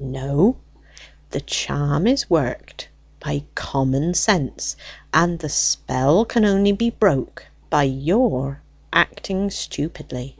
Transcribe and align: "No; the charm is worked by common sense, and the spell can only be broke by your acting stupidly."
"No; 0.00 0.58
the 1.30 1.40
charm 1.40 2.06
is 2.06 2.28
worked 2.28 2.90
by 3.20 3.44
common 3.54 4.12
sense, 4.12 4.76
and 5.14 5.38
the 5.38 5.48
spell 5.48 6.26
can 6.26 6.44
only 6.44 6.72
be 6.72 6.90
broke 6.90 7.46
by 7.70 7.84
your 7.84 8.60
acting 8.92 9.48
stupidly." 9.48 10.36